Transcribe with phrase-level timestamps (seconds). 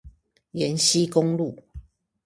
[0.53, 1.55] 延溪公路